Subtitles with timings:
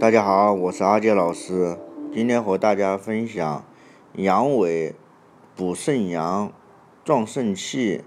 [0.00, 1.76] 大家好，我是阿杰老师，
[2.10, 3.62] 今天和大家分享
[4.14, 4.94] 阳痿
[5.54, 6.50] 补肾阳、
[7.04, 8.00] 壮肾气，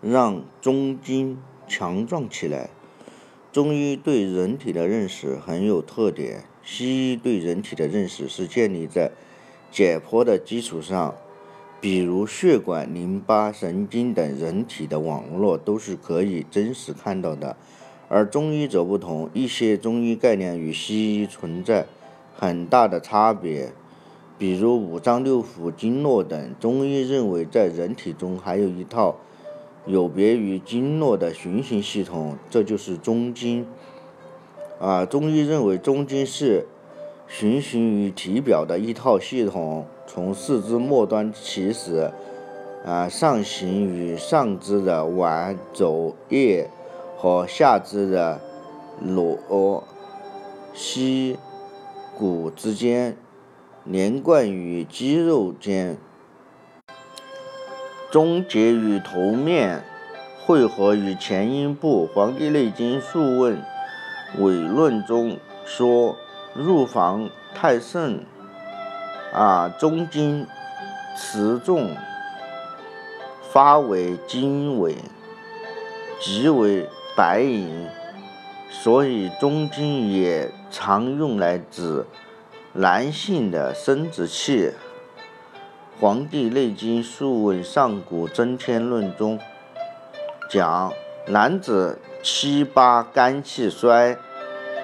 [0.00, 1.36] 让中筋
[1.68, 2.70] 强壮起来。
[3.52, 9.12] 中医对人体的认识很有特点，西医对人体的认识是建立在
[9.70, 11.14] 解剖的基础上，
[11.78, 17.54] 比如血管、淋巴、神经等人体的网络都是可以真实看到的。
[18.14, 21.84] 而中医则不同，一些中医概念与西医存在
[22.32, 23.72] 很大的差别，
[24.38, 26.54] 比如五脏六腑、经络等。
[26.60, 29.16] 中医认为，在人体中还有一套
[29.84, 33.66] 有别于经络的循行系统，这就是中经。
[34.78, 36.68] 啊，中医认为中经是
[37.26, 42.12] 循行于体表的一套系统，从四肢末端起始，
[42.86, 46.68] 啊，上行于上肢的腕、肘、腋。
[47.24, 48.38] 和下肢的
[49.00, 49.82] 螺
[50.74, 51.38] 膝
[52.18, 53.16] 骨之间，
[53.82, 55.96] 连贯于肌肉间，
[58.10, 59.82] 终结于头面，
[60.44, 62.06] 汇合于前阴部。
[62.12, 63.56] 《黄帝内经·素问·
[64.42, 66.16] 伪论》中说
[66.52, 68.22] ：“入房太盛，
[69.32, 70.46] 啊，中经
[71.16, 71.96] 持重，
[73.50, 74.98] 发为经纬，
[76.20, 76.86] 即为。”
[77.16, 77.86] 白银，
[78.68, 82.04] 所以中经也常用来指
[82.72, 84.70] 男性的生殖器。
[86.00, 89.38] 《黄帝内经·素问·上古真天论》中
[90.50, 90.92] 讲，
[91.28, 94.16] 男子七八肝气衰，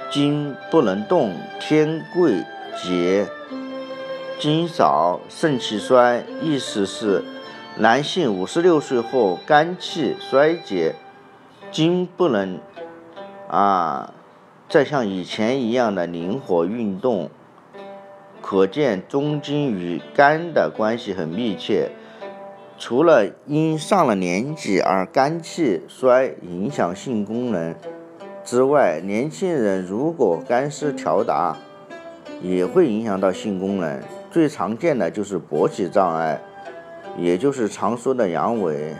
[0.08, 2.44] 精不能动，天贵
[2.80, 3.26] 节，
[4.38, 6.24] 精少，肾气衰。
[6.40, 7.24] 意思是，
[7.76, 10.94] 男性五十六岁后肝气衰竭。
[11.70, 12.58] 筋不能
[13.48, 14.12] 啊，
[14.68, 17.30] 再像以前一样的灵活运动，
[18.42, 21.90] 可见中筋与肝的关系很密切。
[22.78, 27.74] 除了因上了年纪而肝气衰影响性功能
[28.42, 31.56] 之外，年轻人如果肝失调达，
[32.40, 34.00] 也会影响到性功能。
[34.30, 36.40] 最常见的就是勃起障碍，
[37.18, 38.94] 也就是常说的阳痿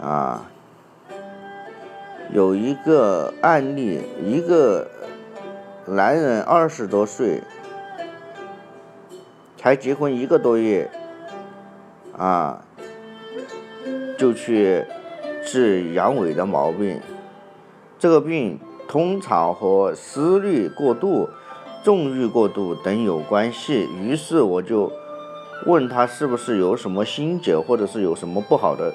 [0.00, 0.48] 啊。
[2.30, 4.86] 有一个案例，一个
[5.86, 7.42] 男人二十多岁，
[9.56, 10.90] 才结婚一个多月，
[12.16, 12.62] 啊，
[14.18, 14.84] 就去
[15.42, 17.00] 治阳痿的毛病。
[17.98, 21.30] 这个病通常和思虑过度、
[21.82, 23.88] 纵欲过度等有关系。
[24.02, 24.92] 于是我就
[25.64, 28.92] 问他是不是有什么心结，或者是有什么不好的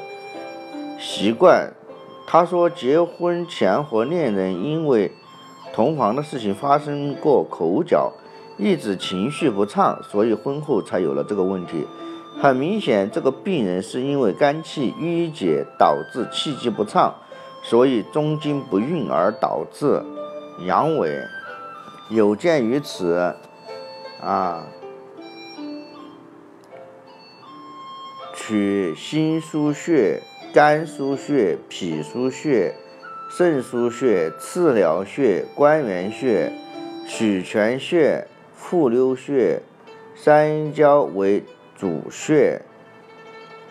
[1.00, 1.74] 习惯。
[2.26, 5.12] 他说，结婚前和恋人因为
[5.74, 8.12] 同房的事情发生过口角，
[8.58, 11.86] 一直情绪不畅，所以婚后才有了这个问题。
[12.42, 17.14] 很明显，这个病人是因为肝气郁结导致气机不畅，
[17.62, 20.02] 所以中经不孕而导致
[20.66, 21.28] 阳痿。
[22.10, 23.36] 有鉴于此，
[24.20, 24.66] 啊，
[28.34, 30.22] 取心腧穴。
[30.54, 32.76] 肝腧穴、脾腧穴、
[33.28, 36.54] 肾腧穴、次髎穴、关元穴、
[37.08, 39.64] 曲泉穴、复溜穴、
[40.16, 41.44] 三阴交为
[41.76, 42.62] 主穴，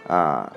[0.09, 0.53] 啊，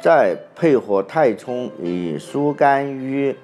[0.00, 3.34] 再配合太冲以疏肝瘀，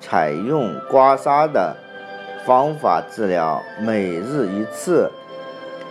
[0.00, 1.78] 采用刮痧的
[2.44, 5.10] 方法治疗，每日一次。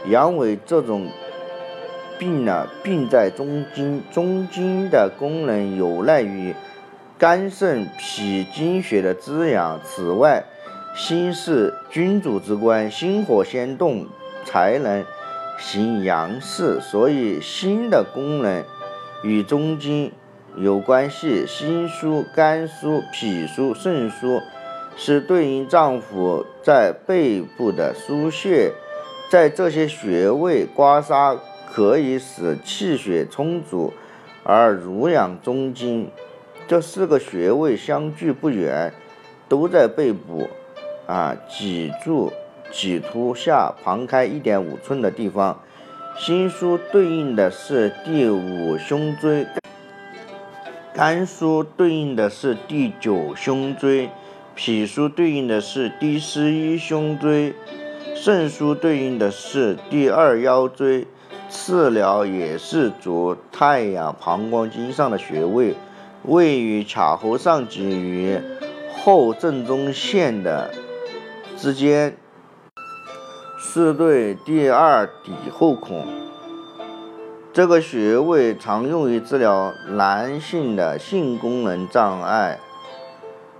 [0.05, 1.07] 阳痿这种。
[2.23, 6.55] 病呢，病在中经，中经的功能有赖于
[7.17, 9.81] 肝肾脾经血的滋养。
[9.83, 10.45] 此外，
[10.95, 14.05] 心是君主之官，心火先动，
[14.45, 15.03] 才能
[15.59, 18.63] 行阳事，所以心的功能
[19.21, 20.09] 与中经
[20.55, 21.45] 有关系。
[21.45, 24.39] 心疏、肝疏、脾疏、肾疏，
[24.95, 28.71] 是对应脏腑在背部的腧穴，
[29.29, 31.37] 在这些穴位刮痧。
[31.73, 33.91] 可以使气血充足
[34.43, 36.07] 而濡养中经，
[36.67, 38.93] 这四个穴位相距不远，
[39.49, 40.47] 都在背部，
[41.07, 42.31] 啊，脊柱
[42.71, 45.59] 脊突下旁开一点五寸的地方。
[46.15, 49.47] 心腧对应的是第五胸椎，
[50.93, 54.11] 肝腧对应的是第九胸椎，
[54.53, 57.55] 脾腧对应的是第十一胸椎，
[58.13, 61.07] 肾腧对应的是第二腰椎。
[61.53, 65.75] 次髎也是主太阳膀胱经上的穴位，
[66.23, 68.39] 位于髂后上棘与
[68.97, 70.71] 后正中线的
[71.55, 72.17] 之间，
[73.59, 76.07] 是对第二骶后孔。
[77.53, 82.57] 这个穴位常用于治疗男性的性功能障碍。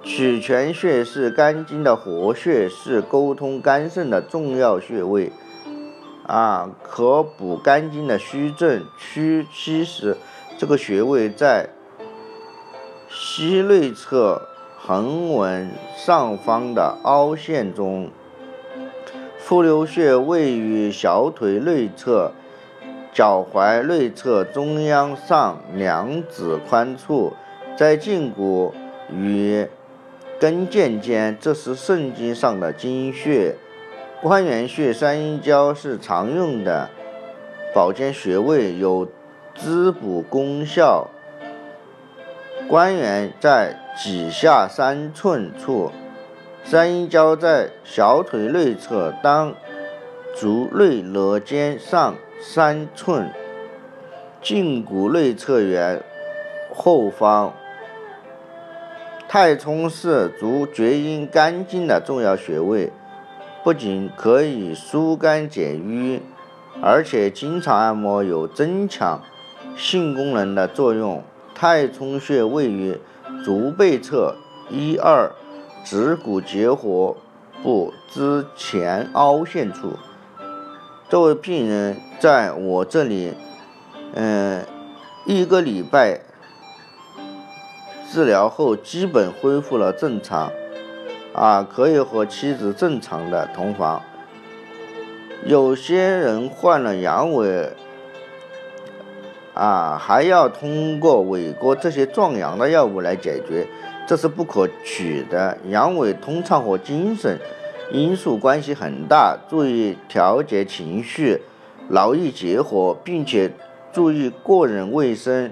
[0.01, 5.31] 曲泉穴是肝经的活穴，是沟通肝肾的重要穴位。
[6.25, 8.85] 啊，可补肝经的虚症。
[8.97, 10.17] 屈膝时，
[10.57, 11.69] 这个穴位在
[13.09, 14.41] 膝内侧
[14.77, 18.09] 横纹上方的凹陷中。
[19.37, 22.31] 复溜穴位于小腿内侧
[23.11, 27.33] 脚踝内侧中央上两指宽处，
[27.77, 28.73] 在胫骨
[29.11, 29.67] 与
[30.39, 33.57] 跟腱间，这是肾经上的经穴。
[34.23, 36.89] 关元穴、三阴交是常用的
[37.75, 39.05] 保健穴位，有
[39.53, 41.09] 滋补功效。
[42.69, 45.91] 关元在脊下三寸处，
[46.63, 49.53] 三阴交在小腿内侧，当
[50.33, 53.29] 足内肋间上三寸，
[54.41, 56.01] 胫骨内侧缘
[56.73, 57.53] 后方。
[59.27, 62.89] 太冲是足厥阴肝经的重要穴位。
[63.63, 66.21] 不仅可以疏肝解郁，
[66.81, 69.21] 而且经常按摩有增强
[69.77, 71.23] 性功能的作用。
[71.55, 72.99] 太冲穴位于
[73.45, 74.35] 足背侧
[74.69, 75.31] 一二
[75.85, 77.15] 趾骨结合
[77.61, 79.93] 部之前凹陷处。
[81.07, 83.33] 这位病人在我这里，
[84.13, 84.65] 嗯，
[85.25, 86.19] 一个礼拜
[88.11, 90.51] 治疗后，基本恢复了正常。
[91.33, 94.01] 啊，可以和妻子正常的同房。
[95.45, 97.69] 有些人患了阳痿，
[99.53, 103.67] 啊，还要通过伟哥这些壮阳的药物来解决，
[104.07, 105.57] 这是不可取的。
[105.69, 107.39] 阳痿通常和精神
[107.91, 111.41] 因素关系很大，注意调节情绪，
[111.89, 113.51] 劳逸结合，并且
[113.91, 115.51] 注意个人卫生，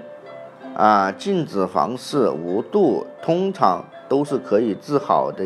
[0.74, 5.42] 啊，禁止房事，无度，通常都是可以治好的。